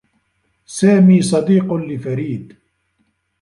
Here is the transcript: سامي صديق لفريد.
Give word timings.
سامي 0.65 1.21
صديق 1.21 1.73
لفريد. 1.73 2.55